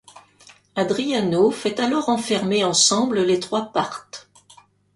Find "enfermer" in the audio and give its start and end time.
2.09-2.63